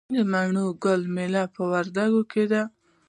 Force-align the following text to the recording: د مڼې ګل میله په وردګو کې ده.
د 0.13 0.15
مڼې 0.31 0.65
ګل 0.83 1.01
میله 1.15 1.43
په 1.55 1.61
وردګو 1.71 2.21
کې 2.31 2.43
ده. 2.51 2.61